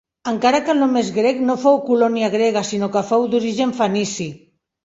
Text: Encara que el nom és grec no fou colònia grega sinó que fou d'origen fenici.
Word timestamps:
Encara 0.29 0.61
que 0.67 0.71
el 0.73 0.79
nom 0.83 0.95
és 1.01 1.11
grec 1.17 1.43
no 1.49 1.57
fou 1.65 1.77
colònia 1.91 2.31
grega 2.37 2.65
sinó 2.71 2.91
que 2.97 3.07
fou 3.13 3.29
d'origen 3.35 3.79
fenici. 3.83 4.31